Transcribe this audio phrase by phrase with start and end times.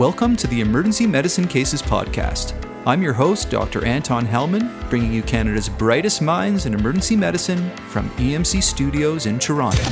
[0.00, 2.54] Welcome to the Emergency Medicine Cases Podcast.
[2.86, 3.84] I'm your host, Dr.
[3.84, 9.82] Anton Helman, bringing you Canada's brightest minds in emergency medicine from EMC Studios in Toronto.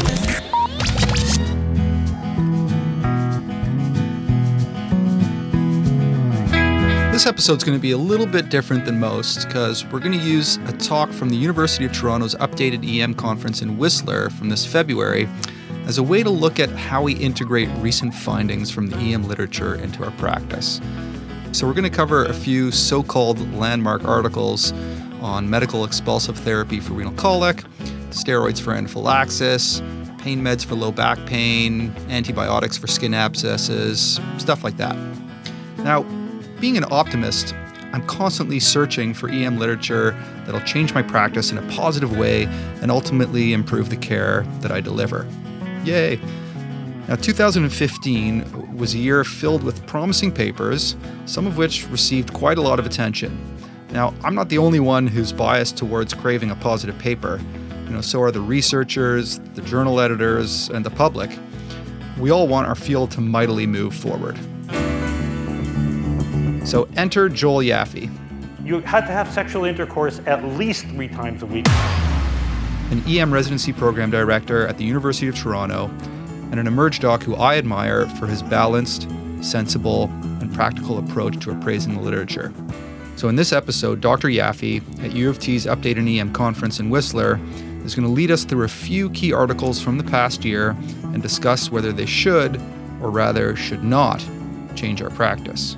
[7.12, 10.24] This episode's going to be a little bit different than most because we're going to
[10.24, 14.64] use a talk from the University of Toronto's updated EM conference in Whistler from this
[14.64, 15.28] February
[15.88, 19.74] as a way to look at how we integrate recent findings from the EM literature
[19.76, 20.82] into our practice.
[21.52, 24.72] So, we're going to cover a few so called landmark articles
[25.22, 27.64] on medical expulsive therapy for renal colic,
[28.10, 29.80] steroids for anaphylaxis,
[30.18, 34.94] pain meds for low back pain, antibiotics for skin abscesses, stuff like that.
[35.78, 36.02] Now,
[36.60, 37.54] being an optimist,
[37.94, 40.10] I'm constantly searching for EM literature
[40.44, 42.44] that'll change my practice in a positive way
[42.82, 45.26] and ultimately improve the care that I deliver.
[45.88, 46.20] Yay!
[47.08, 52.60] Now, 2015 was a year filled with promising papers, some of which received quite a
[52.60, 53.40] lot of attention.
[53.90, 57.40] Now, I'm not the only one who's biased towards craving a positive paper.
[57.86, 61.30] You know, so are the researchers, the journal editors, and the public.
[62.18, 64.36] We all want our field to mightily move forward.
[66.66, 68.14] So enter Joel Yaffe.
[68.62, 71.64] You had to have sexual intercourse at least three times a week
[72.90, 75.90] an EM residency program director at the University of Toronto,
[76.50, 79.08] and an Emerge doc who I admire for his balanced,
[79.42, 80.04] sensible,
[80.40, 82.52] and practical approach to appraising the literature.
[83.16, 84.28] So, in this episode, Dr.
[84.28, 87.38] Yaffe at U of T's Update EM conference in Whistler
[87.84, 90.70] is going to lead us through a few key articles from the past year
[91.02, 92.56] and discuss whether they should,
[93.02, 94.24] or rather should not,
[94.74, 95.76] change our practice.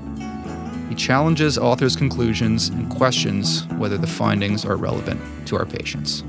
[0.88, 6.24] He challenges authors' conclusions and questions whether the findings are relevant to our patients.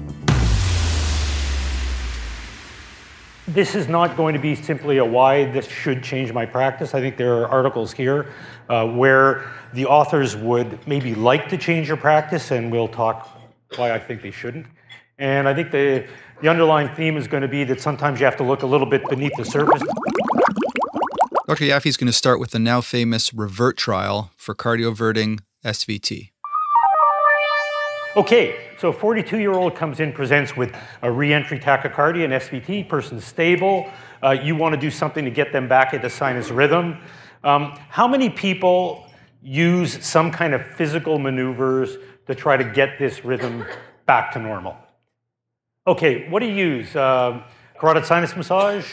[3.54, 6.94] This is not going to be simply a why this should change my practice.
[6.94, 8.32] I think there are articles here
[8.70, 13.30] uh, where the authors would maybe like to change your practice, and we'll talk
[13.76, 14.68] why I think they shouldn't.
[15.18, 16.08] And I think the,
[16.42, 18.88] the underlying theme is going to be that sometimes you have to look a little
[18.88, 19.82] bit beneath the surface.
[21.48, 21.66] Dr.
[21.66, 26.31] Yaffe is going to start with the now famous REVERT trial for cardioverting SVT.
[28.14, 32.90] Okay, so a 42 year old comes in, presents with a reentry tachycardia and SVT,
[32.90, 33.90] person's stable.
[34.22, 36.98] Uh, you want to do something to get them back into sinus rhythm.
[37.46, 39.08] Um, how many people
[39.42, 41.96] use some kind of physical maneuvers
[42.28, 43.66] to try to get this rhythm
[44.06, 44.76] back to normal?
[45.88, 46.94] Okay, what do you use?
[46.94, 47.42] Uh,
[47.80, 48.92] carotid sinus massage?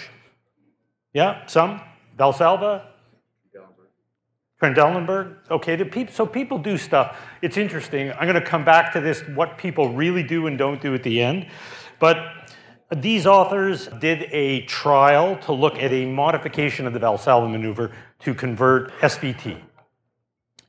[1.13, 1.81] Yeah, some?
[2.17, 2.88] Valsalva?
[4.61, 5.37] Trendelenburg?
[5.51, 7.17] Okay, so people do stuff.
[7.43, 8.11] It's interesting.
[8.13, 11.03] I'm going to come back to this, what people really do and don't do at
[11.03, 11.47] the end.
[12.01, 12.19] But
[12.97, 18.35] these authors did a trial to look at a modification of the Valsalva maneuver to
[18.35, 19.61] convert SVT.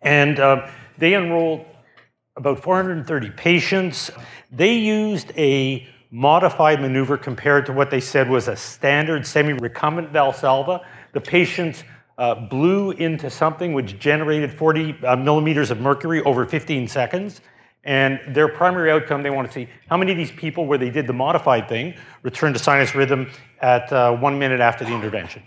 [0.02, 1.66] And uh, they enrolled
[2.36, 4.12] about 430 patients.
[4.52, 10.12] They used a modified maneuver compared to what they said was a standard semi recumbent
[10.12, 10.84] Valsalva.
[11.14, 11.84] The patients
[12.20, 17.42] uh, blew into something which generated 40 uh, millimeters of mercury over 15 seconds.
[17.86, 20.90] And their primary outcome, they want to see how many of these people, where they
[20.90, 23.32] did the modified thing, returned to sinus rhythm
[23.62, 25.42] at uh, one minute after the intervention.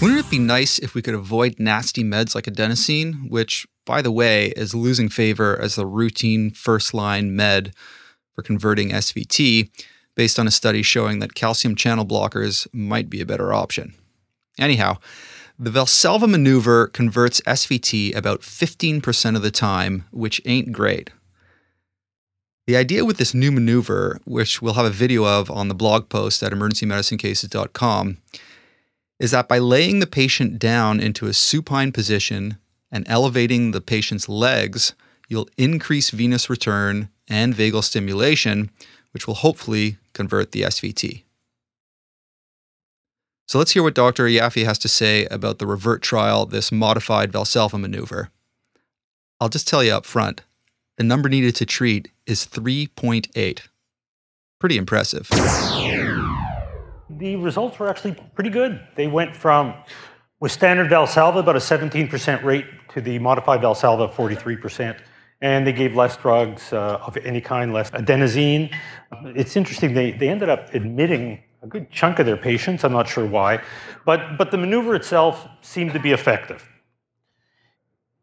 [0.00, 4.10] Wouldn't it be nice if we could avoid nasty meds like adenosine, which, by the
[4.10, 7.74] way, is losing favor as the routine first line med
[8.34, 9.70] for converting SVT,
[10.14, 13.92] based on a study showing that calcium channel blockers might be a better option?
[14.58, 14.98] Anyhow,
[15.58, 21.10] the Valsalva maneuver converts SVT about 15% of the time, which ain't great.
[22.66, 26.08] The idea with this new maneuver, which we'll have a video of on the blog
[26.08, 28.18] post at emergencymedicinecases.com,
[29.18, 32.58] is that by laying the patient down into a supine position
[32.92, 34.94] and elevating the patient's legs,
[35.28, 38.70] you'll increase venous return and vagal stimulation,
[39.12, 41.24] which will hopefully convert the SVT.
[43.48, 44.24] So let's hear what Dr.
[44.24, 48.28] Yaffe has to say about the revert trial, this modified Valsalva maneuver.
[49.40, 50.42] I'll just tell you up front
[50.98, 53.60] the number needed to treat is 3.8.
[54.58, 55.28] Pretty impressive.
[57.08, 58.86] The results were actually pretty good.
[58.96, 59.72] They went from,
[60.40, 64.98] with standard Valsalva, about a 17% rate, to the modified Valsalva, 43%.
[65.40, 68.74] And they gave less drugs uh, of any kind, less adenosine.
[69.24, 72.84] It's interesting, they, they ended up admitting a good chunk of their patients.
[72.84, 73.62] I'm not sure why.
[74.04, 76.66] But, but the maneuver itself seemed to be effective.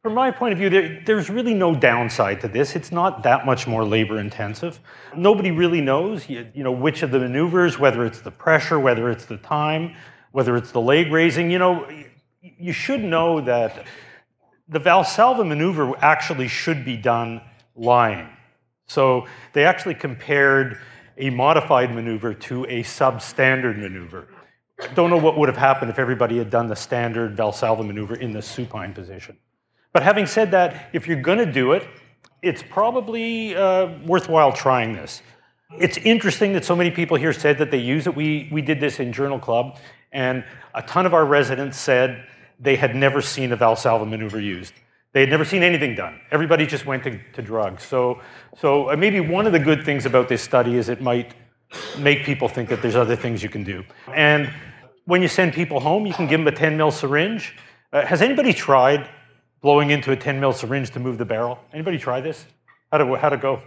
[0.02, 2.76] From my point of view, there, there's really no downside to this.
[2.76, 4.80] It's not that much more labor intensive.
[5.16, 9.10] Nobody really knows you, you know, which of the maneuvers, whether it's the pressure, whether
[9.10, 9.96] it's the time,
[10.32, 11.50] whether it's the leg raising.
[11.50, 11.90] You know,
[12.42, 13.88] you should know that
[14.68, 17.42] the Valsalva maneuver actually should be done
[17.76, 18.30] lying.
[18.88, 20.80] So they actually compared
[21.18, 24.28] a modified maneuver to a substandard maneuver.
[24.82, 28.16] I Don't know what would have happened if everybody had done the standard Valsalva maneuver
[28.16, 29.38] in the supine position.
[29.94, 31.88] But having said that, if you're going to do it,
[32.42, 35.22] it's probably uh, worthwhile trying this.
[35.80, 38.16] It's interesting that so many people here said that they use it.
[38.16, 39.78] We, we did this in Journal Club,
[40.12, 42.26] and a ton of our residents said
[42.60, 44.74] they had never seen a Valsalva maneuver used.
[45.16, 46.20] They had never seen anything done.
[46.30, 47.84] Everybody just went to, to drugs.
[47.84, 48.20] So,
[48.60, 51.34] so uh, maybe one of the good things about this study is it might
[51.98, 53.86] make people think that there's other things you can do.
[54.14, 54.54] And
[55.06, 57.56] when you send people home, you can give them a 10 mil syringe.
[57.94, 59.10] Uh, has anybody tried
[59.62, 61.60] blowing into a 10 mil syringe to move the barrel?
[61.72, 62.46] Anybody try this?
[62.92, 63.62] How to, how to go?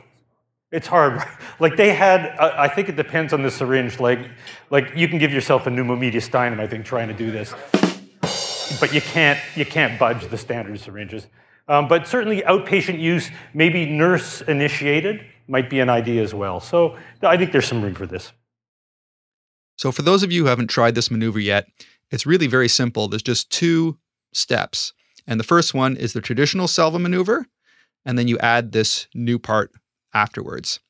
[0.71, 1.23] It's hard.
[1.61, 3.99] like they had, uh, I think it depends on the syringe.
[4.01, 4.19] Like,
[4.69, 7.55] like you can give yourself a pneumomediastinum, I think, trying to do this.
[8.81, 11.27] But you can't, you can't budge the standard syringes.
[11.69, 16.61] Um, but certainly outpatient use, maybe nurse initiated, might be an idea as well.
[16.61, 18.33] So I think there's some room for this.
[19.77, 21.69] So for those of you who haven't tried this maneuver yet,
[22.11, 23.09] it's really very simple.
[23.09, 23.99] There's just two
[24.33, 24.93] steps.
[25.27, 27.47] And the first one is the traditional salva maneuver,
[28.05, 29.71] and then you add this new part
[30.15, 30.81] afterwards.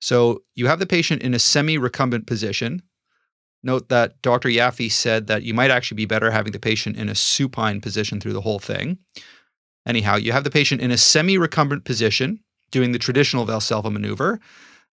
[0.00, 2.82] So you have the patient in a semi recumbent position.
[3.62, 4.48] Note that Dr.
[4.48, 8.20] Yaffe said that you might actually be better having the patient in a supine position
[8.20, 8.98] through the whole thing.
[9.86, 12.40] Anyhow, you have the patient in a semi recumbent position
[12.70, 14.38] doing the traditional Valsalva maneuver.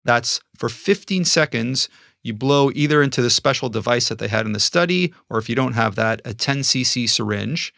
[0.04, 1.90] That's for 15 seconds.
[2.24, 5.50] You blow either into the special device that they had in the study, or if
[5.50, 7.74] you don't have that, a 10 cc syringe.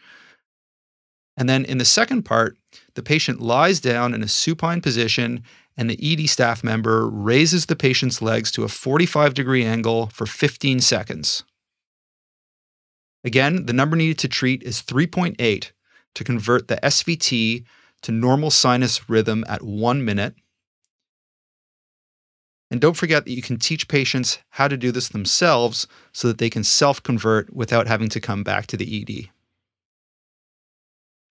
[1.36, 2.56] And then in the second part,
[2.94, 5.44] the patient lies down in a supine position
[5.78, 10.26] and the ED staff member raises the patient's legs to a 45 degree angle for
[10.26, 11.44] 15 seconds.
[13.24, 15.70] Again, the number needed to treat is 3.8
[16.14, 17.64] to convert the SVT
[18.02, 20.34] to normal sinus rhythm at one minute.
[22.70, 26.38] And don't forget that you can teach patients how to do this themselves so that
[26.38, 29.30] they can self convert without having to come back to the ED.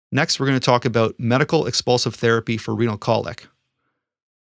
[0.10, 3.48] Next, we're going to talk about medical expulsive therapy for renal colic.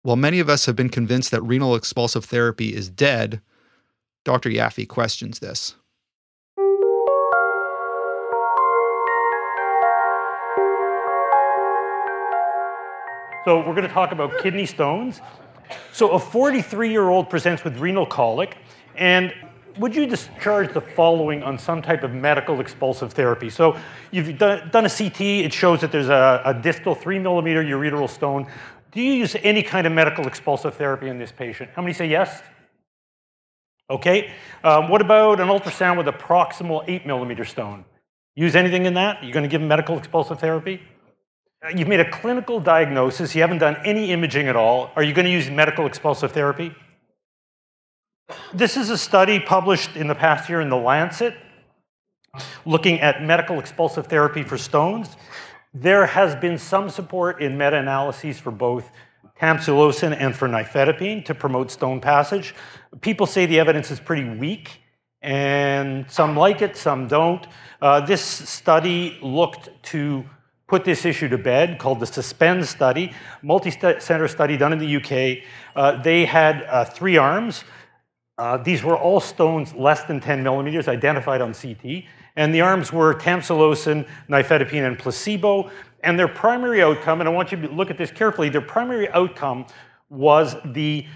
[0.03, 3.43] While many of us have been convinced that renal expulsive therapy is dead,
[4.25, 4.49] Dr.
[4.49, 5.75] Yaffe questions this.
[13.45, 15.21] So, we're going to talk about kidney stones.
[15.93, 18.57] So, a 43 year old presents with renal colic,
[18.97, 19.35] and
[19.79, 23.51] would you discharge the following on some type of medical expulsive therapy?
[23.51, 23.79] So,
[24.11, 28.47] you've done, a CT, it shows that there's a, a distal 3 millimeter ureteral stone
[28.93, 31.71] do you use any kind of medical expulsive therapy in this patient?
[31.75, 32.43] How many say yes?
[33.89, 34.33] Okay.
[34.65, 37.85] Um, what about an ultrasound with a proximal 8 millimeter stone?
[38.37, 39.23] Use anything in that?
[39.23, 40.81] You're going to give them medical expulsive therapy?
[41.65, 43.35] Uh, you've made a clinical diagnosis.
[43.35, 44.91] You haven't done any imaging at all.
[44.97, 46.75] Are you going to use medical expulsive therapy?
[48.55, 51.35] This is a study published in the past year in The Lancet
[52.65, 55.17] looking at medical expulsive therapy for stones.
[55.73, 58.91] There has been some support in meta analyses for both
[59.41, 62.55] tamsulosin and for nifedipine to promote stone passage.
[63.01, 64.81] People say the evidence is pretty weak,
[65.23, 67.47] and some like it, some don't.
[67.81, 70.25] Uh, this study looked to
[70.67, 73.13] put this issue to bed called the SUSPEND study,
[73.43, 75.45] multi-center study done in the UK.
[75.77, 77.63] Uh, they had uh, three arms.
[78.39, 82.05] Uh, these were all stones less than 10 millimeters identified on CT.
[82.37, 85.71] And the arms were tamsulosin, nifedipine, and placebo.
[86.03, 89.09] And their primary outcome, and I want you to look at this carefully, their primary
[89.11, 89.67] outcome
[90.09, 91.07] was the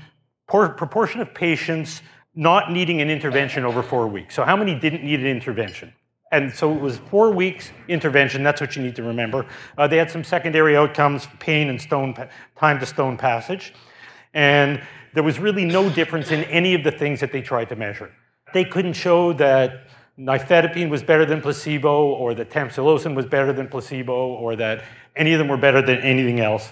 [0.46, 2.02] proportion of patients
[2.34, 4.34] not needing an intervention over four weeks.
[4.34, 5.92] So, how many didn't need an intervention?
[6.32, 8.42] And so it was four weeks intervention.
[8.42, 9.46] That's what you need to remember.
[9.78, 12.14] Uh, they had some secondary outcomes: pain and stone
[12.56, 13.72] time to stone passage.
[14.32, 14.82] And
[15.14, 18.10] there was really no difference in any of the things that they tried to measure.
[18.52, 19.86] They couldn't show that
[20.18, 24.84] nifedipine was better than placebo, or that tamsulosin was better than placebo, or that
[25.16, 26.70] any of them were better than anything else.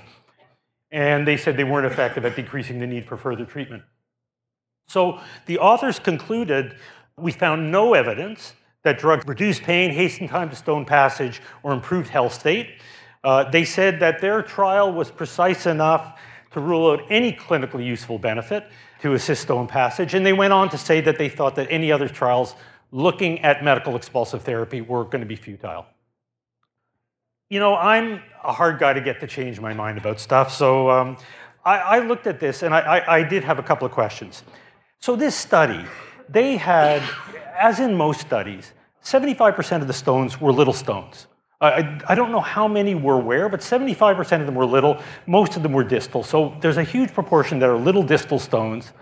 [0.90, 3.82] And they said they weren't effective at decreasing the need for further treatment.
[4.88, 6.76] So the authors concluded
[7.16, 12.08] we found no evidence that drugs reduced pain, hastened time to stone passage, or improved
[12.08, 12.80] health state.
[13.24, 16.18] Uh, they said that their trial was precise enough
[16.50, 18.68] to rule out any clinically useful benefit
[19.00, 20.14] to assist stone passage.
[20.14, 22.54] And they went on to say that they thought that any other trials
[22.92, 25.86] looking at medical expulsive therapy were going to be futile.
[27.48, 30.90] You know, I'm a hard guy to get to change my mind about stuff, so
[30.90, 31.16] um,
[31.64, 34.42] I, I, looked at this and I, I, I did have a couple of questions.
[35.00, 35.84] So, this study,
[36.28, 37.02] they had,
[37.58, 38.72] as in most studies,
[39.04, 41.26] 75% of the stones were little stones.
[41.60, 45.00] I, I, don't know how many were where, but 75% of them were little.
[45.26, 46.24] Most of them were distal.
[46.24, 48.92] So there's a huge proportion that are little distal stones.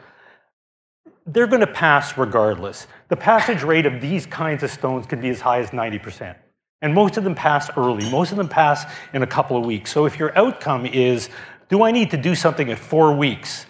[1.32, 2.88] They're going to pass regardless.
[3.08, 6.34] The passage rate of these kinds of stones can be as high as 90%.
[6.82, 8.10] And most of them pass early.
[8.10, 9.92] Most of them pass in a couple of weeks.
[9.92, 11.28] So if your outcome is,
[11.68, 13.66] do I need to do something at four weeks?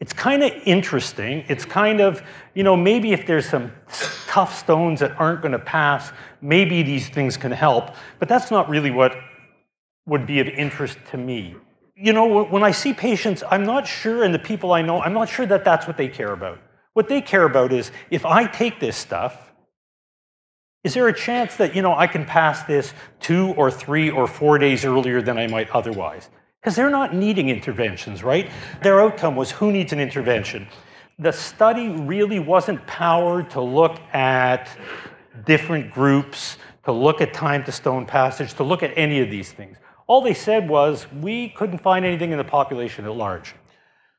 [0.00, 1.44] It's kind of interesting.
[1.48, 2.20] It's kind of,
[2.54, 3.70] you know, maybe if there's some
[4.26, 7.94] tough stones that aren't going to pass, maybe these things can help.
[8.18, 9.16] But that's not really what
[10.06, 11.54] would be of interest to me.
[11.96, 15.14] You know, when I see patients, I'm not sure, and the people I know, I'm
[15.14, 16.58] not sure that that's what they care about.
[16.92, 19.52] What they care about is if I take this stuff,
[20.84, 24.26] is there a chance that, you know, I can pass this two or three or
[24.26, 26.28] four days earlier than I might otherwise?
[26.66, 28.50] because they're not needing interventions, right?
[28.82, 30.66] Their outcome was who needs an intervention?
[31.16, 34.68] The study really wasn't powered to look at
[35.44, 39.52] different groups, to look at time to stone passage, to look at any of these
[39.52, 39.76] things.
[40.06, 43.54] All they said was we couldn't find anything in the population at large.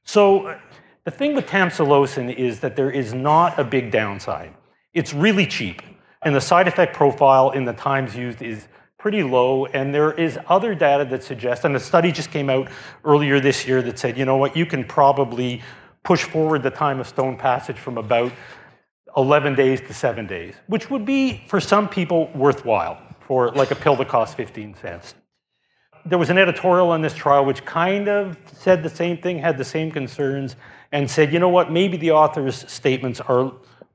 [0.03, 0.59] So uh,
[1.05, 4.53] the thing with tamsulosin is that there is not a big downside.
[4.93, 5.81] It's really cheap.
[6.23, 8.67] And the side effect profile in the times used is
[8.97, 9.67] pretty low.
[9.67, 12.69] And there is other data that suggests, and a study just came out
[13.05, 15.61] earlier this year that said, you know what, you can probably
[16.03, 18.31] push forward the time of stone passage from about
[19.15, 23.75] 11 days to seven days, which would be for some people worthwhile for like a
[23.75, 25.15] pill that costs 15 cents.
[26.07, 29.57] There was an editorial on this trial which kind of said the same thing, had
[29.57, 30.55] the same concerns,
[30.93, 33.51] and said, you know what, maybe the author's statements are,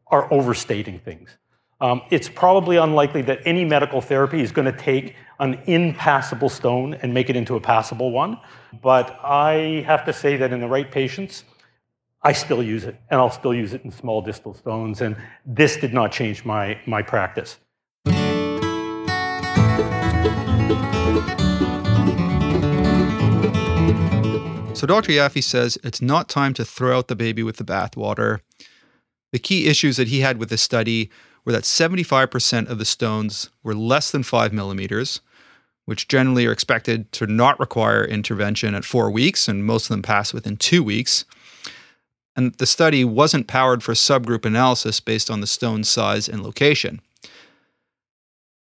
[0.08, 1.38] are overstating things.
[1.80, 6.94] Um, it's probably unlikely that any medical therapy is going to take an impassable stone
[6.94, 8.38] and make it into a passable one.
[8.82, 11.44] But I have to say that in the right patients,
[12.22, 15.00] I still use it, and I'll still use it in small distal stones.
[15.00, 17.58] And this did not change my, my practice.
[24.82, 25.12] So Dr.
[25.12, 28.40] Yaffe says it's not time to throw out the baby with the bathwater.
[29.30, 31.08] The key issues that he had with this study
[31.44, 35.20] were that 75% of the stones were less than five millimeters,
[35.84, 40.02] which generally are expected to not require intervention at four weeks, and most of them
[40.02, 41.26] pass within two weeks.
[42.34, 47.00] And the study wasn't powered for subgroup analysis based on the stone size and location.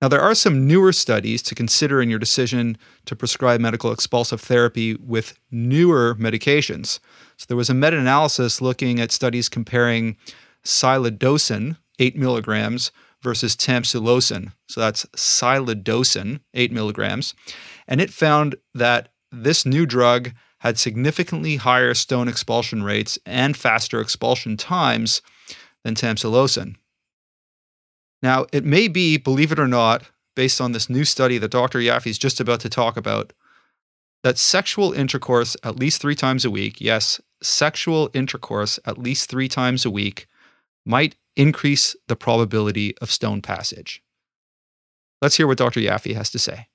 [0.02, 2.76] Now, there are some newer studies to consider in your decision
[3.06, 6.98] to prescribe medical expulsive therapy with newer medications.
[7.38, 10.16] So, there was a meta analysis looking at studies comparing
[10.64, 12.90] silodosin, 8 milligrams
[13.22, 14.52] versus tamsulosin.
[14.68, 17.34] So that's silodosin, 8 milligrams.
[17.88, 24.00] And it found that this new drug had significantly higher stone expulsion rates and faster
[24.00, 25.22] expulsion times
[25.84, 26.76] than tamsulosin.
[28.22, 30.04] Now, it may be, believe it or not,
[30.34, 31.78] based on this new study that Dr.
[31.78, 33.32] Yaffe is just about to talk about,
[34.22, 39.48] that sexual intercourse at least three times a week, yes, sexual intercourse at least three
[39.48, 40.26] times a week,
[40.84, 44.02] might increase the probability of stone passage.
[45.22, 45.80] Let's hear what Dr.
[45.80, 46.68] Yaffe has to say.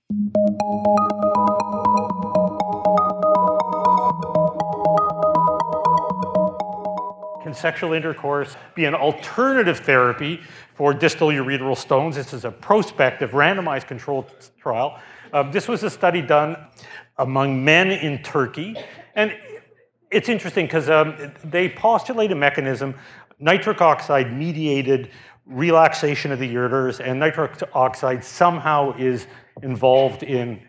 [7.53, 10.41] Sexual intercourse be an alternative therapy
[10.75, 12.15] for distal ureteral stones?
[12.15, 14.99] This is a prospective, randomized controlled trial.
[15.33, 16.57] Uh, this was a study done
[17.17, 18.75] among men in Turkey.
[19.15, 19.33] And
[20.09, 22.95] it's interesting because um, they postulate a mechanism
[23.39, 25.09] nitric oxide mediated
[25.45, 29.27] relaxation of the ureters, and nitric oxide somehow is
[29.63, 30.61] involved in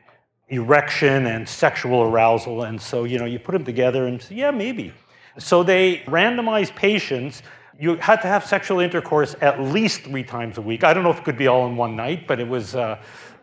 [0.49, 2.65] erection and sexual arousal.
[2.65, 4.93] And so, you know, you put them together and say, yeah, maybe.
[5.39, 7.43] So they randomized patients.
[7.79, 10.85] You had to have sexual intercourse at least three times a week.
[10.85, 13.01] I don't know if it could be all in one night, but it was, uh,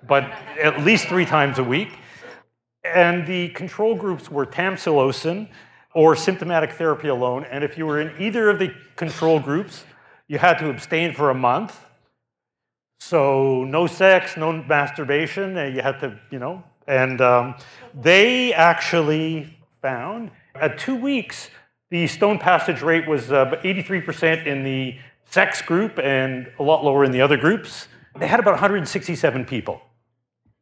[0.08, 0.24] but
[0.62, 1.90] at least three times a week.
[2.84, 5.50] And the control groups were tamsulosin,
[5.94, 7.46] or symptomatic therapy alone.
[7.46, 9.84] And if you were in either of the control groups,
[10.28, 11.80] you had to abstain for a month.
[13.00, 15.56] So no sex, no masturbation.
[15.56, 16.64] You had to, you know.
[16.88, 17.56] And um,
[17.94, 21.50] they actually found at two weeks,
[21.90, 27.04] the stone passage rate was uh, 83% in the sex group and a lot lower
[27.04, 27.88] in the other groups.
[28.20, 29.82] They had about 167 people.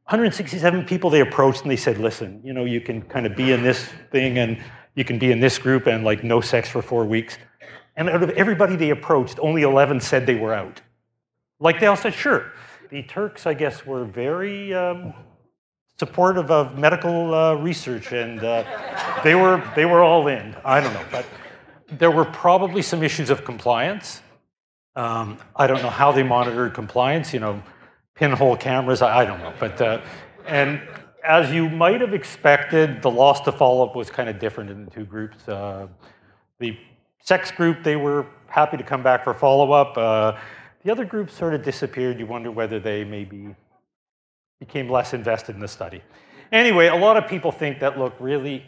[0.05, 3.51] 167 people they approached and they said, listen, you know, you can kind of be
[3.51, 4.62] in this thing and
[4.96, 7.38] you can be in this group and like no sex for four weeks.
[7.98, 10.81] And out of everybody they approached, only 11 said they were out.
[11.60, 12.53] Like they all said, sure.
[12.89, 15.13] The Turks, I guess, were very um,
[16.00, 18.63] supportive of medical uh, research and uh,
[19.24, 20.56] they, were, they were all in.
[20.63, 21.06] I don't know.
[21.12, 21.25] But
[21.92, 24.22] there were probably some issues of compliance.
[24.96, 27.62] Um, I don't know how they monitored compliance, you know,
[28.16, 29.54] pinhole cameras, I, I don't know.
[29.60, 30.01] But, uh,
[30.46, 30.82] and
[31.24, 34.86] as you might have expected, the loss to follow up was kind of different in
[34.86, 35.48] the two groups.
[35.48, 35.88] Uh,
[36.60, 36.77] the
[37.24, 39.98] sex group, they were happy to come back for follow up.
[39.98, 40.38] Uh,
[40.84, 42.20] the other group sort of disappeared.
[42.20, 43.56] You wonder whether they maybe
[44.59, 46.01] became less invested in the study.
[46.51, 48.63] Anyway, a lot of people think that, look, really,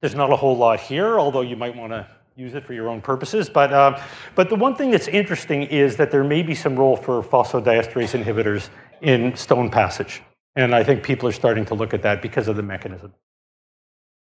[0.00, 2.88] there's not a whole lot here, although you might want to use it for your
[2.88, 3.48] own purposes.
[3.48, 4.00] But, uh,
[4.34, 8.22] but the one thing that's interesting is that there may be some role for phosphodiesterase
[8.22, 8.68] inhibitors
[9.00, 10.22] in stone passage.
[10.54, 13.14] And I think people are starting to look at that because of the mechanism.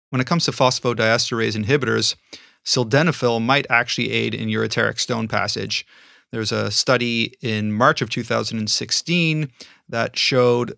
[0.09, 2.15] When it comes to phosphodiesterase inhibitors,
[2.65, 5.85] sildenafil might actually aid in ureteric stone passage.
[6.31, 9.49] There's a study in March of 2016
[9.89, 10.77] that showed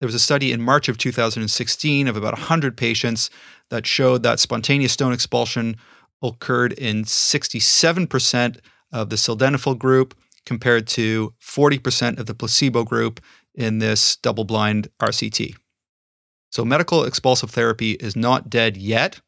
[0.00, 3.30] there was a study in March of 2016 of about 100 patients
[3.70, 5.76] that showed that spontaneous stone expulsion
[6.22, 8.58] occurred in 67%
[8.92, 10.14] of the sildenafil group
[10.46, 13.20] compared to 40% of the placebo group
[13.54, 15.54] in this double blind RCT.
[16.50, 19.20] So, medical expulsive therapy is not dead yet.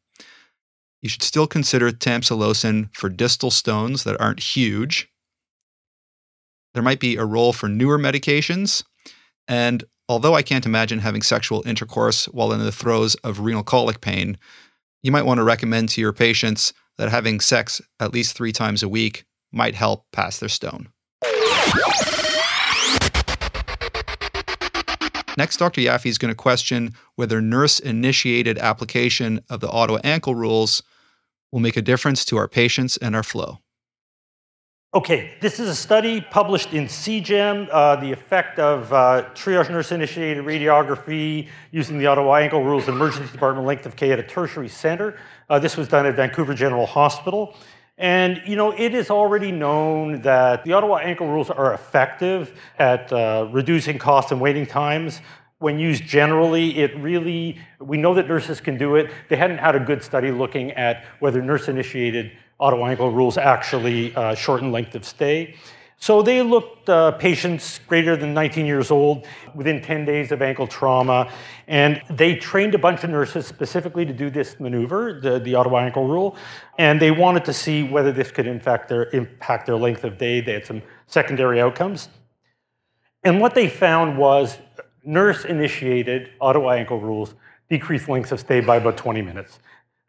[1.01, 5.09] You should still consider tamsulosin for distal stones that aren't huge.
[6.73, 8.83] There might be a role for newer medications.
[9.47, 13.99] And although I can't imagine having sexual intercourse while in the throes of renal colic
[14.01, 14.37] pain,
[15.03, 18.83] you might want to recommend to your patients that having sex at least three times
[18.83, 20.89] a week might help pass their stone.
[25.41, 25.81] Next, Dr.
[25.81, 30.83] Yaffe is going to question whether nurse initiated application of the Ottawa ankle rules
[31.51, 33.57] will make a difference to our patients and our flow.
[34.93, 40.45] Okay, this is a study published in CJEM, uh, the effect of uh, triage nurse-initiated
[40.45, 44.69] radiography using the Ottawa ankle rules in emergency department length of K at a tertiary
[44.69, 45.17] center.
[45.49, 47.55] Uh, this was done at Vancouver General Hospital.
[48.01, 53.13] And, you know, it is already known that the Ottawa ankle rules are effective at
[53.13, 55.21] uh, reducing costs and waiting times.
[55.59, 59.11] When used generally, it really, we know that nurses can do it.
[59.29, 64.33] They hadn't had a good study looking at whether nurse-initiated Ottawa ankle rules actually uh,
[64.33, 65.53] shorten length of stay.
[66.01, 70.65] So they looked uh, patients greater than 19 years old within 10 days of ankle
[70.65, 71.31] trauma,
[71.67, 75.81] and they trained a bunch of nurses specifically to do this maneuver, the, the Ottawa
[75.81, 76.35] ankle rule,
[76.79, 80.41] and they wanted to see whether this could impact their, impact their length of day.
[80.41, 82.09] They had some secondary outcomes.
[83.23, 84.57] And what they found was
[85.03, 87.35] nurse-initiated Ottawa ankle rules
[87.69, 89.59] decreased lengths of stay by about 20 minutes.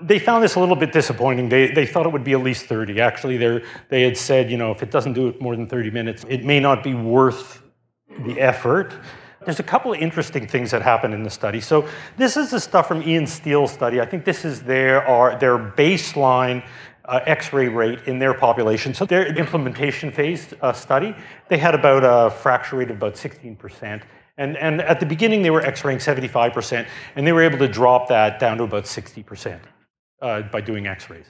[0.03, 1.49] They found this a little bit disappointing.
[1.49, 3.01] They, they thought it would be at least 30.
[3.01, 3.37] Actually,
[3.89, 6.45] they had said, you know, if it doesn't do it more than 30 minutes, it
[6.45, 7.63] may not be worth
[8.27, 8.93] the effort.
[9.45, 11.61] There's a couple of interesting things that happened in the study.
[11.61, 14.01] So this is the stuff from Ian Stiell's study.
[14.01, 16.65] I think this is their, our, their baseline
[17.05, 18.95] uh, X-ray rate in their population.
[18.95, 21.17] So their implementation phase uh, study,
[21.49, 24.03] they had about a fracture rate of about 16%.
[24.39, 26.87] And, and at the beginning, they were X-raying 75%,
[27.17, 29.61] and they were able to drop that down to about 60%
[30.23, 31.27] uh, by doing x-rays.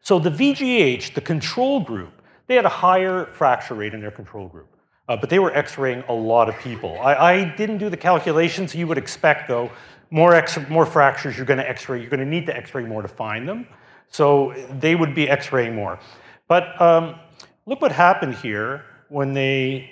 [0.00, 4.46] So the VGH, the control group, they had a higher fracture rate in their control
[4.48, 4.68] group.
[5.08, 6.98] Uh, but they were x-raying a lot of people.
[7.00, 9.70] I, I, didn't do the calculations you would expect, though.
[10.10, 12.00] More, more fractures you're going to x-ray.
[12.00, 13.66] You're going to need to x-ray more to find them.
[14.08, 16.00] So they would be x-raying more.
[16.48, 17.20] But um,
[17.66, 19.90] look what happened here when they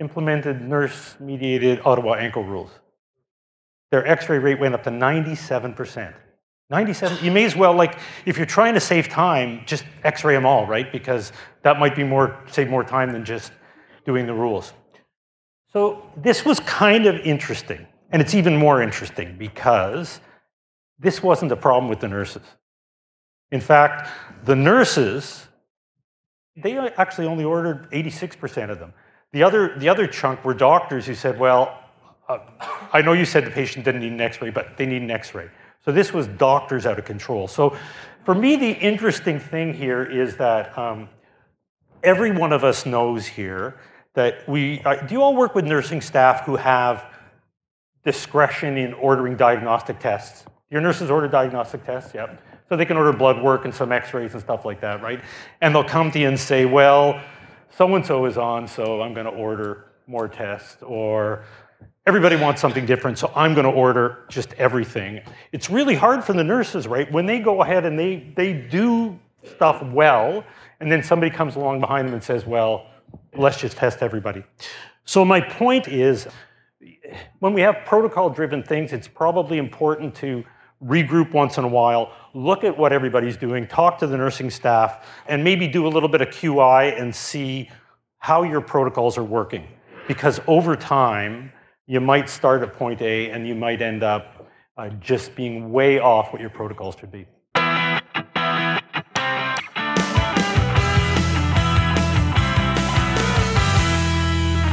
[0.00, 2.70] implemented nurse-mediated Ottawa ankle rules.
[3.90, 6.12] Their x-ray rate went up to 97%.
[6.68, 10.34] 97, you may as well, like, if you're trying to save time, just x ray
[10.34, 10.90] them all, right?
[10.90, 13.52] Because that might be more, save more time than just
[14.04, 14.72] doing the rules.
[15.72, 17.86] So this was kind of interesting.
[18.10, 20.20] And it's even more interesting because
[20.98, 22.42] this wasn't a problem with the nurses.
[23.52, 24.08] In fact,
[24.44, 25.46] the nurses,
[26.56, 28.92] they actually only ordered 86% of them.
[29.32, 31.78] The other, the other chunk were doctors who said, well,
[32.28, 32.38] uh,
[32.92, 35.10] I know you said the patient didn't need an x ray, but they need an
[35.10, 35.48] x ray.
[35.86, 37.46] So this was doctors out of control.
[37.46, 37.76] So
[38.24, 41.08] for me, the interesting thing here is that um,
[42.02, 43.78] every one of us knows here
[44.14, 47.04] that we uh, do you all work with nursing staff who have
[48.04, 50.44] discretion in ordering diagnostic tests?
[50.70, 52.42] Your nurses order diagnostic tests, yep.
[52.68, 55.20] So they can order blood work and some x-rays and stuff like that, right?
[55.60, 57.20] And they'll come to you and say, well,
[57.76, 61.44] so-and-so is on, so I'm gonna order more tests, or
[62.06, 65.22] Everybody wants something different, so I'm going to order just everything.
[65.50, 67.10] It's really hard for the nurses, right?
[67.10, 70.44] When they go ahead and they, they do stuff well,
[70.78, 72.86] and then somebody comes along behind them and says, well,
[73.36, 74.44] let's just test everybody.
[75.04, 76.28] So my point is,
[77.40, 80.44] when we have protocol-driven things, it's probably important to
[80.84, 85.08] regroup once in a while, look at what everybody's doing, talk to the nursing staff,
[85.26, 87.68] and maybe do a little bit of QI and see
[88.18, 89.66] how your protocols are working.
[90.06, 91.50] Because over time,
[91.86, 95.98] you might start at point A and you might end up uh, just being way
[96.00, 97.26] off what your protocols should be.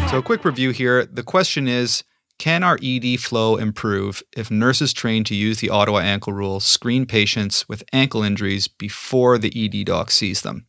[0.09, 1.05] So, a quick review here.
[1.05, 2.03] The question is
[2.37, 7.05] Can our ED flow improve if nurses trained to use the Ottawa ankle rule screen
[7.05, 10.67] patients with ankle injuries before the ED doc sees them?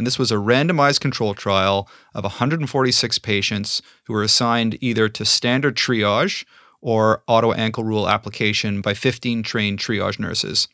[0.00, 5.26] And this was a randomized control trial of 146 patients who were assigned either to
[5.26, 6.46] standard triage
[6.80, 10.68] or Ottawa ankle rule application by 15 trained triage nurses.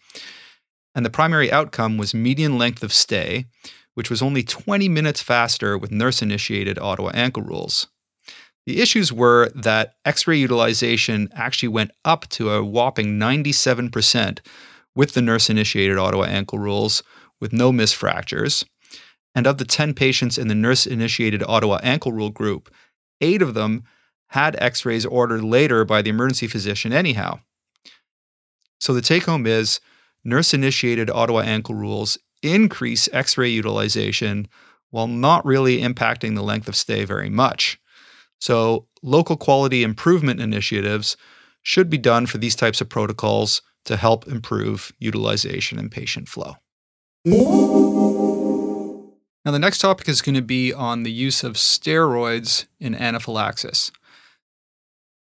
[0.94, 3.46] And the primary outcome was median length of stay,
[3.94, 7.88] which was only 20 minutes faster with nurse initiated Ottawa ankle rules.
[8.64, 14.38] The issues were that x ray utilization actually went up to a whopping 97%
[14.94, 17.02] with the nurse initiated Ottawa ankle rules
[17.40, 18.64] with no missed fractures.
[19.36, 22.74] And of the 10 patients in the nurse initiated Ottawa ankle rule group,
[23.20, 23.84] eight of them
[24.28, 27.38] had x rays ordered later by the emergency physician, anyhow.
[28.80, 29.78] So the take home is
[30.24, 34.48] nurse initiated Ottawa ankle rules increase x ray utilization
[34.90, 37.78] while not really impacting the length of stay very much.
[38.40, 41.16] So, local quality improvement initiatives
[41.62, 46.56] should be done for these types of protocols to help improve utilization and patient flow.
[49.46, 53.92] Now, the next topic is going to be on the use of steroids in anaphylaxis.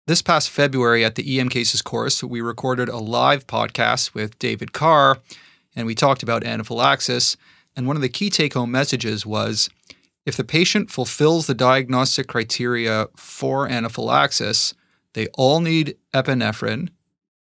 [0.07, 4.75] This past February at the EM Cases course, we recorded a live podcast with David
[4.75, 5.21] Carr
[5.75, 7.39] and we talked about anaphylaxis.
[7.75, 9.71] And one of the key take home messages was
[10.27, 14.75] if the patient fulfills the diagnostic criteria for anaphylaxis,
[15.15, 16.91] they all need epinephrine.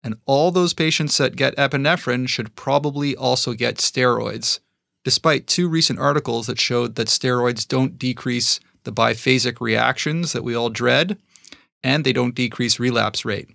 [0.03, 4.59] And all those patients that get epinephrine should probably also get steroids,
[5.03, 10.55] despite two recent articles that showed that steroids don't decrease the biphasic reactions that we
[10.55, 11.17] all dread,
[11.83, 13.49] and they don't decrease relapse rate.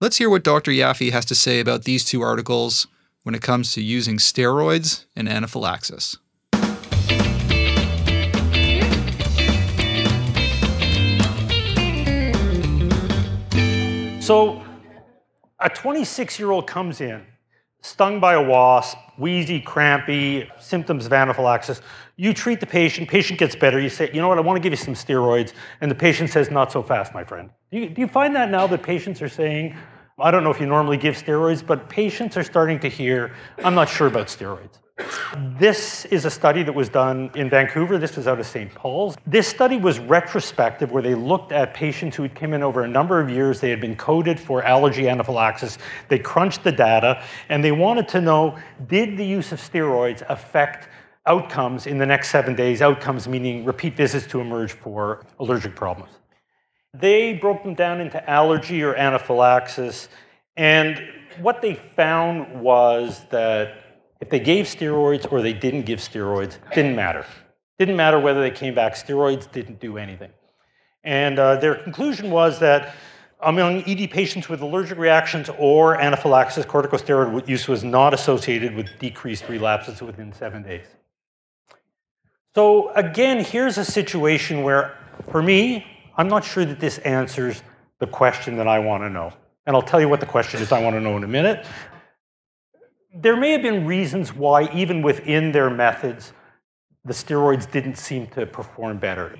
[0.00, 0.70] Let's hear what Dr.
[0.70, 2.86] Yaffe has to say about these two articles
[3.22, 6.18] when it comes to using steroids and anaphylaxis.
[14.20, 14.60] So,
[15.60, 17.24] a 26 year old comes in,
[17.86, 21.80] stung by a wasp, wheezy, crampy, symptoms of anaphylaxis.
[22.16, 23.78] You treat the patient, patient gets better.
[23.78, 25.52] You say, you know what, I want to give you some steroids.
[25.80, 27.50] And the patient says, not so fast, my friend.
[27.70, 29.76] Do you, do you find that now that patients are saying,
[30.18, 33.74] I don't know if you normally give steroids, but patients are starting to hear, I'm
[33.74, 34.80] not sure about steroids.
[35.58, 37.98] This is a study that was done in Vancouver.
[37.98, 38.74] This was out of St.
[38.74, 39.16] Paul's.
[39.26, 42.88] This study was retrospective, where they looked at patients who had come in over a
[42.88, 43.60] number of years.
[43.60, 45.78] They had been coded for allergy anaphylaxis.
[46.08, 50.88] They crunched the data, and they wanted to know did the use of steroids affect
[51.26, 52.80] outcomes in the next seven days?
[52.80, 56.12] Outcomes meaning repeat visits to emerge for allergic problems.
[56.94, 60.08] They broke them down into allergy or anaphylaxis.
[60.56, 61.02] And
[61.40, 63.85] what they found was that
[64.20, 67.26] if they gave steroids or they didn't give steroids, didn't matter.
[67.78, 70.30] Didn't matter whether they came back, steroids didn't do anything.
[71.04, 72.94] And uh, their conclusion was that
[73.40, 79.48] among ED patients with allergic reactions or anaphylaxis, corticosteroid use was not associated with decreased
[79.48, 80.86] relapses within seven days.
[82.54, 84.96] So, again, here's a situation where,
[85.30, 87.62] for me, I'm not sure that this answers
[87.98, 89.32] the question that I want to know.
[89.66, 91.66] And I'll tell you what the question is I want to know in a minute.
[93.18, 96.32] There may have been reasons why, even within their methods,
[97.04, 99.38] the steroids didn't seem to perform better.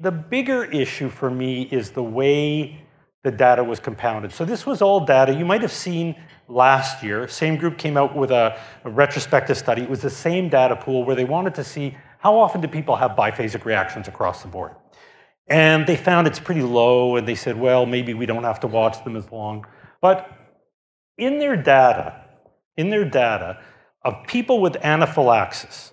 [0.00, 2.84] The bigger issue for me is the way
[3.24, 4.30] the data was compounded.
[4.32, 6.14] So this was all data you might have seen
[6.46, 7.26] last year.
[7.26, 9.82] Same group came out with a, a, retrospective study.
[9.82, 12.94] It was the same data pool where they wanted to see how often do people
[12.94, 14.76] have biphasic reactions across the board.
[15.48, 18.66] And they found it's pretty low, and they said, well, maybe we don't have to
[18.66, 19.66] watch them as long.
[20.00, 20.30] But
[21.16, 22.27] in their data,
[22.78, 23.60] in their data
[24.02, 25.92] of people with anaphylaxis,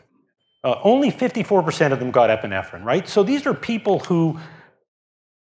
[0.64, 3.08] uh, only 54% of them got epinephrine, right?
[3.08, 4.40] So these are people who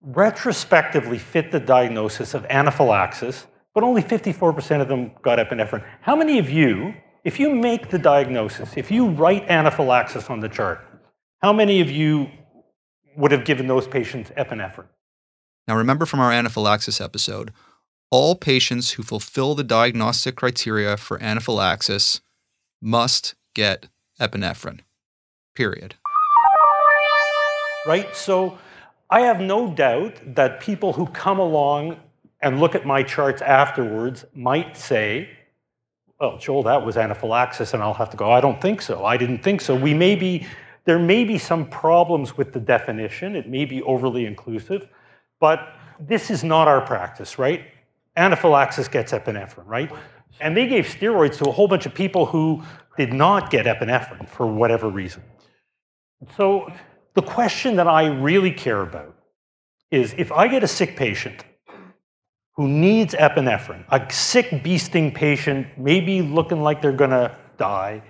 [0.02, 3.45] retrospectively fit the diagnosis of anaphylaxis,
[3.76, 5.86] but only 54% of them got epinephrine.
[6.02, 10.50] How many of you, if you make the diagnosis, if you write anaphylaxis on the
[10.50, 10.80] chart,
[11.41, 12.32] how many of you
[13.17, 14.88] would have given those patients epinephrine.
[15.67, 17.52] Now, remember from our anaphylaxis episode,
[18.12, 22.22] all patients who fulfill the diagnostic criteria for anaphylaxis
[22.82, 23.88] must get
[24.20, 24.82] epinephrine,
[25.56, 25.96] period.
[27.86, 28.15] Right?
[28.15, 28.58] So
[29.10, 32.00] I have no doubt that people who come along
[32.41, 35.30] and look at my charts afterwards might say,
[36.20, 39.04] well, Joel, that was anaphylaxis, and I'll have to go, I don't think so.
[39.04, 39.76] I didn't think so.
[39.76, 40.48] We may be,
[40.86, 43.36] there may be some problems with the definition.
[43.36, 44.88] It may be overly inclusive,
[45.39, 47.65] but this is not our practice, right?
[48.15, 49.91] Anaphylaxis gets epinephrine, right?
[50.39, 52.63] And they gave steroids to a whole bunch of people who
[52.97, 55.23] did not get epinephrine for whatever reason.
[56.38, 56.71] So
[57.13, 59.15] the question that I really care about
[59.91, 61.43] is if I get a sick patient
[62.56, 68.01] who needs epinephrine, a sick bee sting patient, maybe looking like they're gonna die,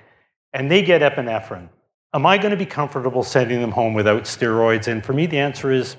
[0.53, 1.69] and they get epinephrine,
[2.13, 4.87] am I gonna be comfortable sending them home without steroids?
[4.87, 5.97] And for me, the answer is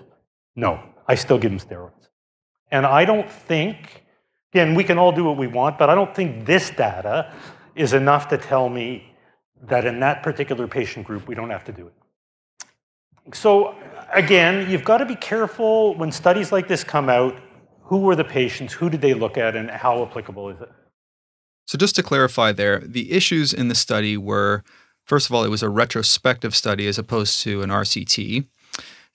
[0.54, 0.80] no.
[1.08, 1.92] I still give them steroids.
[2.70, 4.04] And I don't think,
[4.52, 7.32] again, we can all do what we want, but I don't think this data
[7.74, 9.12] is enough to tell me
[9.62, 11.94] that in that particular patient group, we don't have to do it.
[13.34, 13.74] So,
[14.12, 17.36] again, you've got to be careful when studies like this come out.
[17.84, 18.72] Who were the patients?
[18.72, 19.56] Who did they look at?
[19.56, 20.70] And how applicable is it?
[21.66, 24.62] So, just to clarify there, the issues in the study were
[25.06, 28.46] first of all, it was a retrospective study as opposed to an RCT.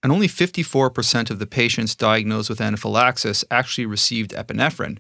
[0.04, 4.98] And only 54% of the patients diagnosed with anaphylaxis actually received epinephrine,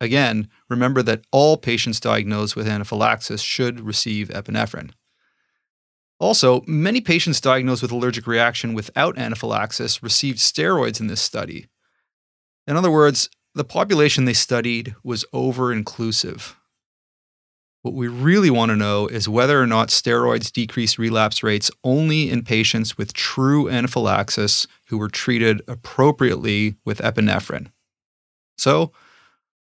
[0.00, 4.90] Again, remember that all patients diagnosed with anaphylaxis should receive epinephrine.
[6.18, 11.66] Also, many patients diagnosed with allergic reaction without anaphylaxis received steroids in this study.
[12.66, 16.56] In other words, the population they studied was over inclusive.
[17.86, 22.28] What we really want to know is whether or not steroids decrease relapse rates only
[22.28, 27.70] in patients with true anaphylaxis who were treated appropriately with epinephrine.
[28.58, 28.90] So,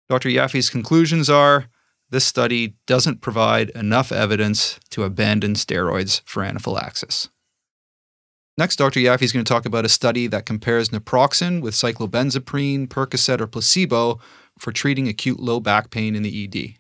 [0.09, 0.29] Dr.
[0.29, 1.67] Yaffe's conclusions are
[2.09, 7.29] this study doesn't provide enough evidence to abandon steroids for anaphylaxis.
[8.57, 9.01] Next, Dr.
[9.01, 13.45] Yaffe is going to talk about a study that compares naproxen with cyclobenzaprine, Percocet, or
[13.45, 14.19] placebo
[14.57, 16.79] for treating acute low back pain in the ED.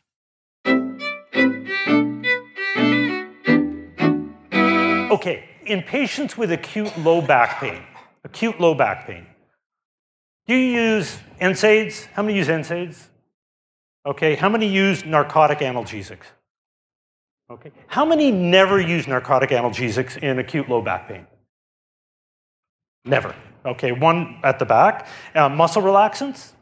[5.11, 7.83] Okay, in patients with acute low back pain,
[8.23, 9.27] acute low back pain,
[10.47, 12.07] do you use NSAIDs?
[12.07, 13.09] How many use NSAIDs?
[14.07, 16.25] Okay, how many use narcotic analgesics?
[17.51, 21.27] Okay, how many never use narcotic analgesics in acute low back pain?
[23.05, 23.35] Never.
[23.63, 25.07] Okay, one at the back.
[25.35, 26.53] Uh, muscle relaxants?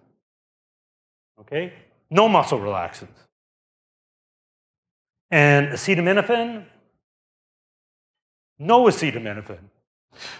[1.39, 1.71] Okay,
[2.09, 3.07] no muscle relaxants.
[5.31, 6.65] And acetaminophen?
[8.63, 9.59] No acetaminophen.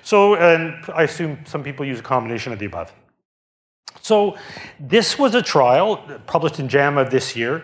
[0.02, 2.94] So, and I assume some people use a combination of the above.
[4.02, 4.38] So
[4.80, 7.64] this was a trial published in JAMA this year.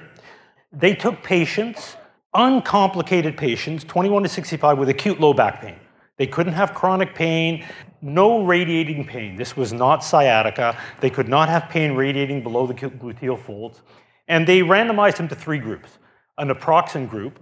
[0.72, 1.96] They took patients,
[2.34, 5.80] uncomplicated patients, 21 to 65, with acute low back pain.
[6.18, 7.66] They couldn't have chronic pain,
[8.02, 9.38] no radiating pain.
[9.38, 10.78] This was not sciatica.
[11.00, 13.82] They could not have pain radiating below the gluteal folds.
[14.28, 15.98] And they randomized them to three groups
[16.38, 17.40] a naproxen group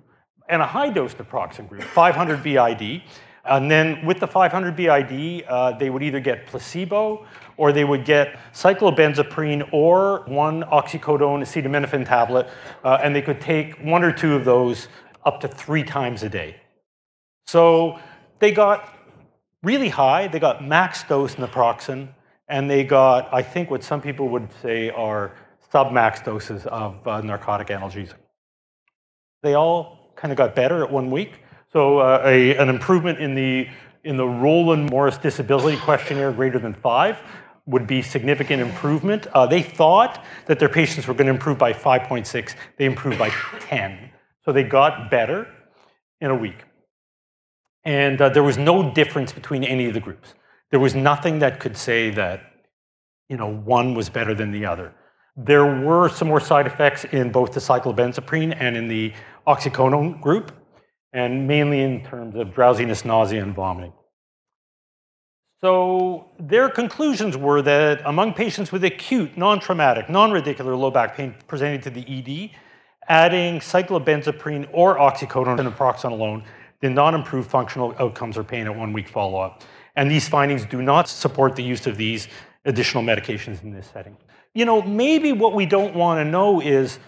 [0.49, 3.01] and a high dose naproxen group, 500 BID.
[3.45, 8.05] And then with the 500 BID, uh, they would either get placebo or they would
[8.05, 12.49] get cyclobenzaprine or one oxycodone acetaminophen tablet,
[12.83, 14.87] uh, and they could take one or two of those
[15.25, 16.55] up to three times a day.
[17.45, 17.99] So
[18.39, 18.93] they got
[19.63, 22.09] really high, they got max dose naproxen,
[22.47, 25.33] and they got, I think, what some people would say are
[25.71, 28.15] sub-max doses of uh, narcotic analgesic.
[29.43, 31.41] They all kind of got better at one week.
[31.71, 33.67] So uh, a, an improvement in the,
[34.03, 37.19] in the Roland Morris Disability Questionnaire greater than five
[37.67, 39.27] would be significant improvement.
[39.27, 42.55] Uh, they thought that their patients were going to improve by 5.6.
[42.77, 43.29] They improved by
[43.61, 44.09] 10.
[44.43, 45.47] So they got better
[46.21, 46.63] in a week.
[47.83, 50.33] And uh, there was no difference between any of the groups.
[50.71, 52.41] There was nothing that could say that,
[53.29, 54.93] you know, one was better than the other.
[55.35, 59.13] There were some more side effects in both the cyclobenzaprine and in the
[59.47, 60.51] oxycodone group,
[61.13, 63.93] and mainly in terms of drowsiness, nausea, and vomiting.
[65.61, 71.81] So their conclusions were that among patients with acute, non-traumatic, non-radicular low back pain presenting
[71.81, 72.51] to the ED,
[73.07, 76.43] adding cyclobenzaprine or oxycodone and naproxen alone
[76.81, 79.63] did not improve functional outcomes or pain at one week follow-up.
[79.95, 82.27] And these findings do not support the use of these
[82.65, 84.15] additional medications in this setting.
[84.53, 86.99] You know, maybe what we don't want to know is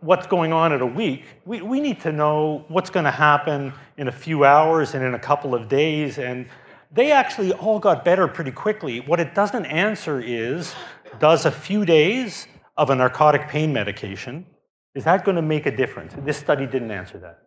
[0.00, 1.24] what's going on in a week.
[1.44, 5.14] We, we need to know what's going to happen in a few hours and in
[5.14, 6.46] a couple of days and
[6.92, 9.00] they actually all got better pretty quickly.
[9.00, 10.74] What it doesn't answer is
[11.18, 14.46] does a few days of a narcotic pain medication,
[14.94, 16.14] is that going to make a difference?
[16.18, 17.42] This study didn't answer that.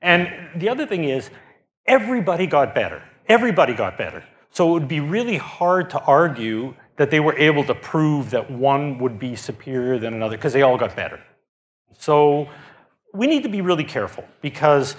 [0.00, 1.30] And the other thing is,
[1.86, 3.02] everybody got better.
[3.28, 4.22] Everybody got better.
[4.50, 8.50] So it would be really hard to argue that they were able to prove that
[8.50, 11.20] one would be superior than another because they all got better.
[11.98, 12.48] So
[13.12, 14.96] we need to be really careful because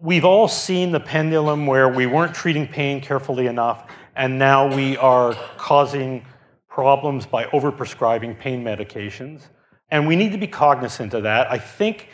[0.00, 4.96] we've all seen the pendulum where we weren't treating pain carefully enough, and now we
[4.96, 6.24] are causing
[6.68, 9.48] problems by overprescribing pain medications.
[9.90, 11.50] And we need to be cognizant of that.
[11.50, 12.08] I think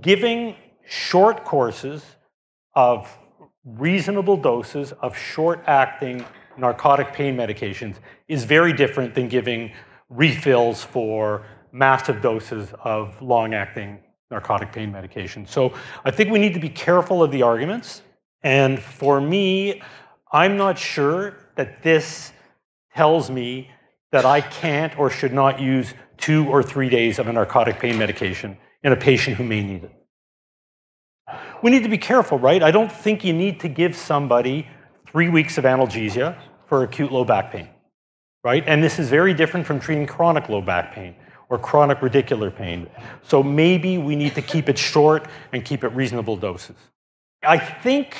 [0.00, 0.54] giving
[0.86, 2.04] short courses
[2.74, 3.16] of
[3.64, 6.24] reasonable doses of short acting
[6.56, 7.96] narcotic pain medications
[8.28, 9.72] is very different than giving
[10.08, 15.46] refills for massive doses of long acting narcotic pain medication.
[15.46, 18.02] So I think we need to be careful of the arguments.
[18.42, 19.82] And for me,
[20.32, 22.32] I'm not sure that this
[22.94, 23.70] tells me
[24.12, 27.98] that I can't or should not use two or three days of a narcotic pain
[27.98, 29.92] medication in a patient who may need it.
[31.62, 32.62] We need to be careful, right?
[32.62, 34.66] I don't think you need to give somebody
[35.10, 37.68] three weeks of analgesia for acute low back pain,
[38.42, 38.64] right?
[38.66, 41.14] And this is very different from treating chronic low back pain
[41.50, 42.88] or chronic radicular pain.
[43.24, 46.76] So maybe we need to keep it short and keep it reasonable doses.
[47.42, 48.16] I think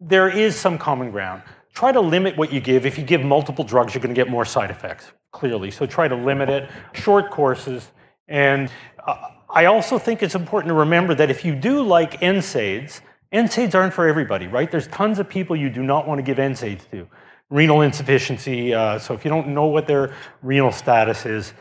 [0.00, 1.42] there is some common ground.
[1.74, 2.86] Try to limit what you give.
[2.86, 5.70] If you give multiple drugs, you're going to get more side effects, clearly.
[5.70, 7.90] So try to limit it, short courses.
[8.26, 8.70] And
[9.06, 13.74] uh, I also think it's important to remember that if you do like NSAIDs, NSAIDs
[13.74, 14.70] aren't for everybody, right?
[14.70, 17.06] There's tons of people you do not want to give NSAIDs to.
[17.50, 21.52] Renal insufficiency, uh, so if you don't know what their renal status is,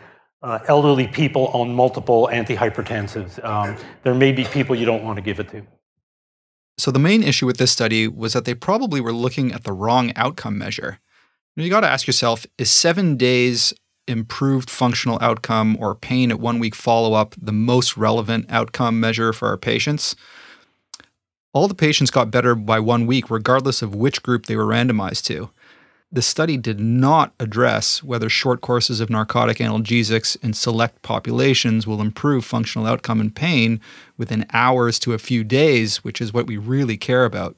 [0.41, 5.21] uh, elderly people on multiple antihypertensives, um, there may be people you don't want to
[5.21, 5.61] give it to.
[6.77, 9.73] So the main issue with this study was that they probably were looking at the
[9.73, 10.99] wrong outcome measure.
[11.55, 13.73] You got to ask yourself is seven days
[14.07, 19.33] improved functional outcome or pain at one week follow up the most relevant outcome measure
[19.33, 20.15] for our patients?
[21.53, 25.25] All the patients got better by one week, regardless of which group they were randomized
[25.25, 25.49] to.
[26.11, 32.01] The study did not address whether short courses of narcotic analgesics in select populations will
[32.01, 33.79] improve functional outcome and pain
[34.17, 37.57] within hours to a few days, which is what we really care about.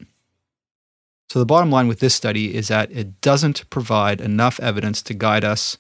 [1.30, 5.14] So, the bottom line with this study is that it doesn't provide enough evidence to
[5.14, 5.78] guide us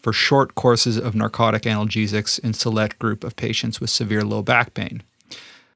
[0.00, 4.72] for short courses of narcotic analgesics in select group of patients with severe low back
[4.74, 5.02] pain.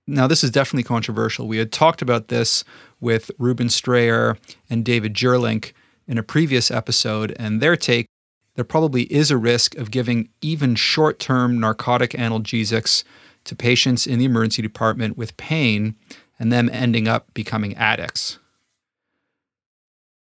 [0.07, 1.49] Now, this is definitely controversial.
[1.49, 2.63] We had talked about this
[3.01, 4.39] with Ruben Strayer
[4.71, 5.73] and David Juurlink
[6.09, 8.07] in a previous episode, and their take
[8.57, 13.05] there probably is a risk of giving even short term narcotic analgesics
[13.45, 15.95] to patients in the emergency department with pain
[16.41, 18.41] and them ending up becoming addicts.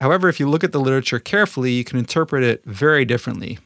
[0.02, 3.60] However, if you look at the literature carefully, you can interpret it very differently.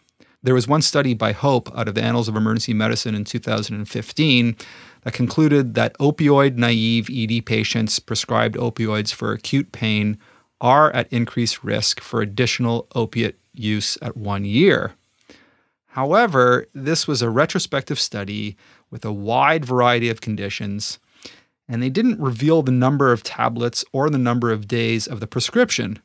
[0.44, 4.56] There was one study by Hope out of the Annals of Emergency Medicine in 2015
[5.04, 10.18] that concluded that opioid naive ED patients prescribed opioids for acute pain
[10.62, 14.94] are at increased risk for additional opiate use at one year.
[15.88, 18.56] However, this was a retrospective study
[18.92, 21.00] with a wide variety of conditions,
[21.68, 25.28] and they didn't reveal the number of tablets or the number of days of the
[25.28, 26.00] prescription.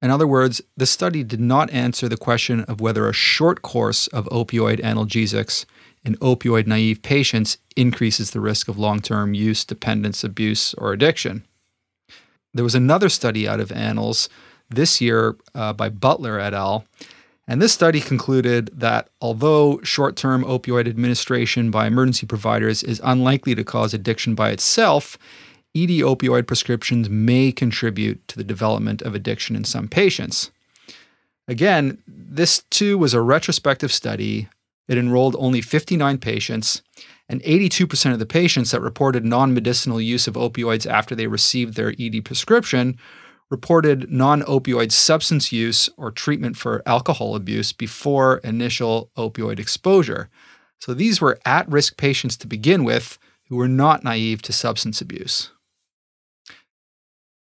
[0.00, 4.08] In other words, the study did not answer the question of whether a short course
[4.08, 5.64] of opioid analgesics
[6.04, 11.46] in opioid naive patients increases the risk of long term use, dependence, abuse, or addiction.
[12.54, 14.28] There was another study out of Annals
[14.68, 16.84] this year uh, by Butler et al.
[17.48, 23.54] And this study concluded that although short term opioid administration by emergency providers is unlikely
[23.56, 25.18] to cause addiction by itself,
[25.74, 30.50] ED opioid prescriptions may contribute to the development of addiction in some patients.
[31.48, 34.48] Again, this too was a retrospective study.
[34.86, 36.82] It enrolled only 59 patients,
[37.32, 41.74] and 82% of the patients that reported non medicinal use of opioids after they received
[41.74, 42.98] their ED prescription
[43.50, 50.28] reported non opioid substance use or treatment for alcohol abuse before initial opioid exposure.
[50.78, 53.18] So these were at risk patients to begin with
[53.48, 55.52] who were not naive to substance abuse.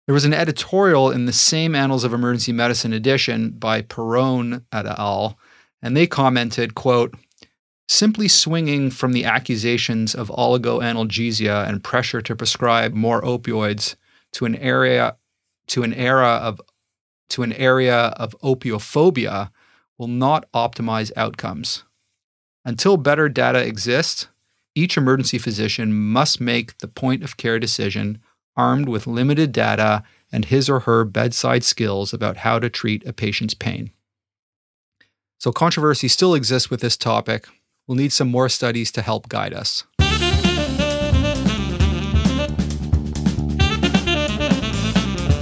[0.07, 4.87] There was an editorial in the same Annals of Emergency Medicine edition by Perrone et
[4.87, 5.39] al.,
[5.83, 7.15] and they commented, quote,
[7.89, 13.95] simply swinging from the accusations of oligoanalgesia and pressure to prescribe more opioids
[14.33, 15.17] to an area
[15.69, 16.61] to an era of
[17.29, 19.51] to an area of opiophobia
[19.99, 21.85] will not optimize outcomes.
[22.65, 24.29] Until better data exists,
[24.75, 28.21] each emergency physician must make the point of care decision
[28.57, 33.13] armed with limited data and his or her bedside skills about how to treat a
[33.13, 33.91] patient's pain.
[35.39, 37.47] So, controversy still exists with this topic,
[37.87, 39.85] We'll need some more studies to help guide us.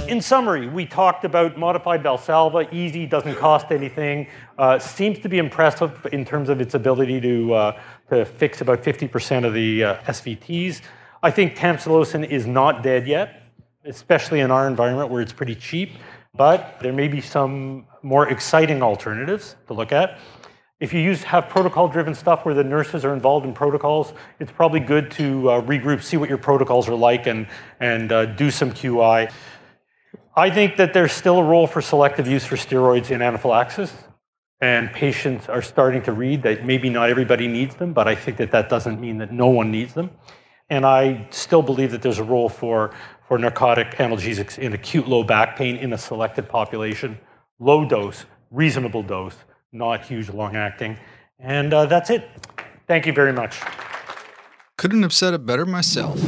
[0.07, 4.27] In summary, we talked about modified Valsalva, easy, doesn't cost anything,
[4.59, 8.83] uh, seems to be impressive in terms of its ability to, uh, to fix about
[8.83, 10.81] 50% of the uh, SVTs.
[11.23, 13.41] I think tamsulosin is not dead yet,
[13.85, 15.93] especially in our environment where it's pretty cheap,
[16.35, 20.19] but there may be some more exciting alternatives to look at.
[20.81, 24.11] If you use have protocol-driven stuff where the nurses are involved in protocols,
[24.41, 27.47] it's probably good to uh, regroup, see what your protocols are like, and
[27.79, 29.31] and uh, do some QI.
[30.35, 33.93] I think that there's still a role for selective use for steroids in anaphylaxis,
[34.59, 38.35] and patients are starting to read that maybe not everybody needs them, but I think
[38.37, 40.11] that that doesn't mean that no one needs them.
[40.69, 42.93] And I still believe that there's a role for
[43.29, 47.17] for narcotic analgesics in acute low back pain in a selected population,
[47.59, 49.37] low dose, reasonable dose
[49.75, 50.97] not huge long acting.
[51.39, 52.27] And uh, that's it.
[52.87, 53.59] Thank you very much.
[54.77, 56.19] Couldn't have said it better myself.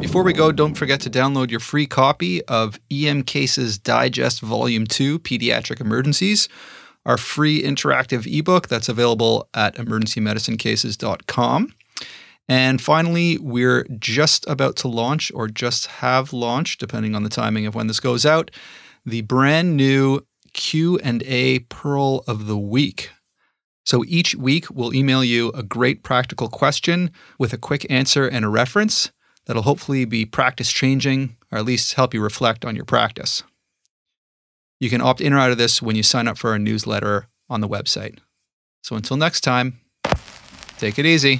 [0.00, 4.86] Before we go, don't forget to download your free copy of EM Cases Digest Volume
[4.86, 6.48] 2 Pediatric Emergencies,
[7.04, 11.74] our free interactive ebook that's available at emergencymedicinecases.com.
[12.48, 17.66] And finally, we're just about to launch, or just have launched, depending on the timing
[17.66, 18.50] of when this goes out,
[19.04, 20.20] the brand new
[20.52, 23.10] Q&A Pearl of the Week.
[23.84, 28.44] So each week we'll email you a great practical question with a quick answer and
[28.44, 29.10] a reference
[29.46, 33.42] that'll hopefully be practice changing or at least help you reflect on your practice.
[34.78, 37.28] You can opt in or out of this when you sign up for our newsletter
[37.48, 38.18] on the website.
[38.82, 39.80] So until next time,
[40.78, 41.38] take it easy.